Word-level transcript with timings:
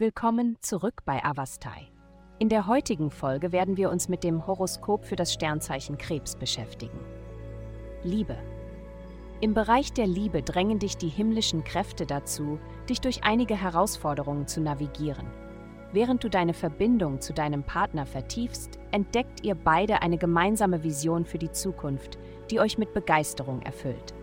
Willkommen 0.00 0.56
zurück 0.62 1.02
bei 1.04 1.22
Avastai. 1.22 1.92
In 2.38 2.48
der 2.48 2.66
heutigen 2.66 3.10
Folge 3.10 3.52
werden 3.52 3.76
wir 3.76 3.90
uns 3.90 4.08
mit 4.08 4.24
dem 4.24 4.46
Horoskop 4.46 5.04
für 5.04 5.14
das 5.14 5.30
Sternzeichen 5.30 5.98
Krebs 5.98 6.36
beschäftigen. 6.36 6.98
Liebe. 8.02 8.38
Im 9.42 9.52
Bereich 9.52 9.92
der 9.92 10.06
Liebe 10.06 10.40
drängen 10.40 10.78
dich 10.78 10.96
die 10.96 11.10
himmlischen 11.10 11.64
Kräfte 11.64 12.06
dazu, 12.06 12.58
dich 12.88 13.02
durch 13.02 13.24
einige 13.24 13.54
Herausforderungen 13.54 14.46
zu 14.46 14.62
navigieren. 14.62 15.26
Während 15.92 16.24
du 16.24 16.30
deine 16.30 16.54
Verbindung 16.54 17.20
zu 17.20 17.34
deinem 17.34 17.62
Partner 17.62 18.06
vertiefst, 18.06 18.78
entdeckt 18.92 19.44
ihr 19.44 19.54
beide 19.54 20.00
eine 20.00 20.16
gemeinsame 20.16 20.82
Vision 20.82 21.26
für 21.26 21.36
die 21.36 21.52
Zukunft, 21.52 22.16
die 22.50 22.58
euch 22.58 22.78
mit 22.78 22.94
Begeisterung 22.94 23.60
erfüllt. 23.60 24.14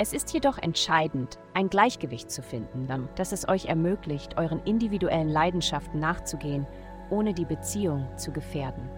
Es 0.00 0.12
ist 0.12 0.32
jedoch 0.32 0.58
entscheidend, 0.58 1.40
ein 1.54 1.68
Gleichgewicht 1.68 2.30
zu 2.30 2.40
finden, 2.40 2.86
das 3.16 3.32
es 3.32 3.48
euch 3.48 3.64
ermöglicht, 3.64 4.38
euren 4.38 4.62
individuellen 4.62 5.28
Leidenschaften 5.28 5.98
nachzugehen, 5.98 6.68
ohne 7.10 7.34
die 7.34 7.44
Beziehung 7.44 8.06
zu 8.16 8.30
gefährden. 8.30 8.88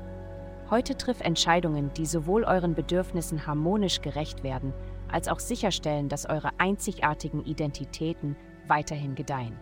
Heute 0.69 0.99
triff 0.99 1.23
Entscheidungen, 1.23 1.91
die 1.95 2.05
sowohl 2.05 2.45
euren 2.45 2.75
Bedürfnissen 2.75 3.47
harmonisch 3.47 4.03
gerecht 4.03 4.43
werden, 4.43 4.75
als 5.11 5.29
auch 5.29 5.41
sicherstellen, 5.41 6.11
dass 6.11 6.29
eure 6.29 6.51
einzigartigen 6.59 7.47
Identitäten 7.47 8.37
weiterhin 8.69 9.15
gedeihen. 9.15 9.59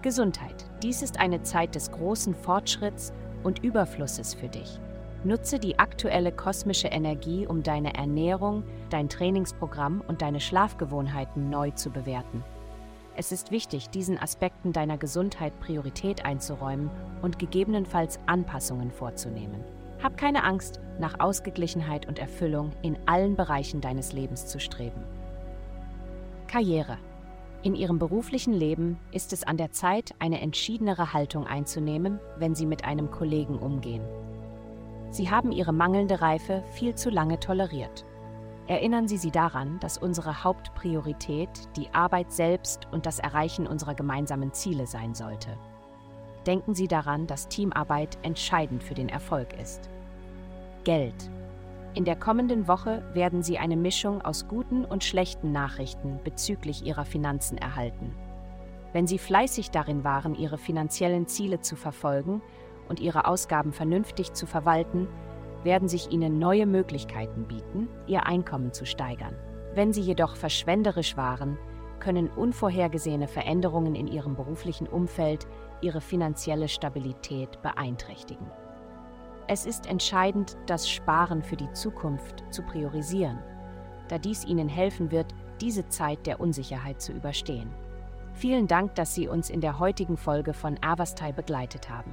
Gesundheit. 0.00 0.64
Dies 0.82 1.02
ist 1.02 1.20
eine 1.20 1.42
Zeit 1.42 1.74
des 1.74 1.92
großen 1.92 2.34
Fortschritts 2.34 3.12
und 3.42 3.62
Überflusses 3.62 4.32
für 4.32 4.48
dich. 4.48 4.80
Nutze 5.24 5.58
die 5.58 5.78
aktuelle 5.78 6.30
kosmische 6.30 6.88
Energie, 6.88 7.46
um 7.46 7.62
deine 7.62 7.94
Ernährung, 7.94 8.62
dein 8.90 9.08
Trainingsprogramm 9.08 10.02
und 10.06 10.22
deine 10.22 10.40
Schlafgewohnheiten 10.40 11.50
neu 11.50 11.72
zu 11.72 11.90
bewerten. 11.90 12.44
Es 13.16 13.32
ist 13.32 13.50
wichtig, 13.50 13.90
diesen 13.90 14.16
Aspekten 14.16 14.72
deiner 14.72 14.96
Gesundheit 14.96 15.58
Priorität 15.58 16.24
einzuräumen 16.24 16.88
und 17.20 17.40
gegebenenfalls 17.40 18.20
Anpassungen 18.26 18.92
vorzunehmen. 18.92 19.64
Hab 20.00 20.16
keine 20.16 20.44
Angst, 20.44 20.78
nach 21.00 21.18
Ausgeglichenheit 21.18 22.06
und 22.06 22.20
Erfüllung 22.20 22.70
in 22.82 22.96
allen 23.06 23.34
Bereichen 23.34 23.80
deines 23.80 24.12
Lebens 24.12 24.46
zu 24.46 24.60
streben. 24.60 25.02
Karriere. 26.46 26.96
In 27.64 27.74
ihrem 27.74 27.98
beruflichen 27.98 28.52
Leben 28.54 29.00
ist 29.10 29.32
es 29.32 29.42
an 29.42 29.56
der 29.56 29.72
Zeit, 29.72 30.14
eine 30.20 30.40
entschiedenere 30.40 31.12
Haltung 31.12 31.44
einzunehmen, 31.44 32.20
wenn 32.36 32.54
Sie 32.54 32.66
mit 32.66 32.84
einem 32.84 33.10
Kollegen 33.10 33.58
umgehen. 33.58 34.02
Sie 35.10 35.30
haben 35.30 35.52
ihre 35.52 35.72
mangelnde 35.72 36.20
Reife 36.20 36.62
viel 36.72 36.94
zu 36.94 37.10
lange 37.10 37.40
toleriert. 37.40 38.04
Erinnern 38.66 39.08
Sie 39.08 39.16
sie 39.16 39.30
daran, 39.30 39.80
dass 39.80 39.96
unsere 39.96 40.44
Hauptpriorität 40.44 41.48
die 41.76 41.88
Arbeit 41.94 42.32
selbst 42.32 42.86
und 42.92 43.06
das 43.06 43.18
Erreichen 43.18 43.66
unserer 43.66 43.94
gemeinsamen 43.94 44.52
Ziele 44.52 44.86
sein 44.86 45.14
sollte. 45.14 45.56
Denken 46.46 46.74
Sie 46.74 46.86
daran, 46.86 47.26
dass 47.26 47.48
Teamarbeit 47.48 48.18
entscheidend 48.22 48.82
für 48.82 48.94
den 48.94 49.08
Erfolg 49.08 49.58
ist. 49.58 49.88
Geld. 50.84 51.30
In 51.94 52.04
der 52.04 52.16
kommenden 52.16 52.68
Woche 52.68 53.02
werden 53.14 53.42
Sie 53.42 53.58
eine 53.58 53.76
Mischung 53.76 54.20
aus 54.20 54.46
guten 54.46 54.84
und 54.84 55.02
schlechten 55.02 55.50
Nachrichten 55.50 56.20
bezüglich 56.22 56.84
Ihrer 56.84 57.06
Finanzen 57.06 57.56
erhalten. 57.56 58.14
Wenn 58.92 59.06
Sie 59.06 59.18
fleißig 59.18 59.70
darin 59.70 60.04
waren, 60.04 60.34
Ihre 60.34 60.58
finanziellen 60.58 61.26
Ziele 61.26 61.60
zu 61.60 61.74
verfolgen, 61.74 62.42
und 62.88 63.00
ihre 63.00 63.26
Ausgaben 63.26 63.72
vernünftig 63.72 64.32
zu 64.32 64.46
verwalten, 64.46 65.08
werden 65.64 65.88
sich 65.88 66.10
ihnen 66.10 66.38
neue 66.38 66.66
Möglichkeiten 66.66 67.44
bieten, 67.44 67.88
ihr 68.06 68.26
Einkommen 68.26 68.72
zu 68.72 68.86
steigern. 68.86 69.34
Wenn 69.74 69.92
sie 69.92 70.00
jedoch 70.00 70.36
verschwenderisch 70.36 71.16
waren, 71.16 71.58
können 72.00 72.28
unvorhergesehene 72.28 73.28
Veränderungen 73.28 73.94
in 73.94 74.06
ihrem 74.06 74.36
beruflichen 74.36 74.86
Umfeld 74.86 75.46
ihre 75.80 76.00
finanzielle 76.00 76.68
Stabilität 76.68 77.60
beeinträchtigen. 77.62 78.46
Es 79.48 79.66
ist 79.66 79.86
entscheidend, 79.86 80.56
das 80.66 80.88
Sparen 80.88 81.42
für 81.42 81.56
die 81.56 81.72
Zukunft 81.72 82.44
zu 82.50 82.62
priorisieren, 82.62 83.38
da 84.08 84.18
dies 84.18 84.44
Ihnen 84.44 84.68
helfen 84.68 85.10
wird, 85.10 85.34
diese 85.60 85.88
Zeit 85.88 86.26
der 86.26 86.40
Unsicherheit 86.40 87.00
zu 87.00 87.12
überstehen. 87.12 87.70
Vielen 88.34 88.66
Dank, 88.66 88.94
dass 88.94 89.14
Sie 89.14 89.26
uns 89.26 89.50
in 89.50 89.60
der 89.60 89.78
heutigen 89.78 90.16
Folge 90.16 90.52
von 90.52 90.78
Avastai 90.82 91.32
begleitet 91.32 91.90
haben. 91.90 92.12